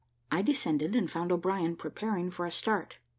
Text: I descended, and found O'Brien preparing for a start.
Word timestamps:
I 0.31 0.41
descended, 0.41 0.95
and 0.95 1.11
found 1.11 1.31
O'Brien 1.31 1.75
preparing 1.75 2.31
for 2.31 2.47
a 2.47 2.51
start. 2.51 2.97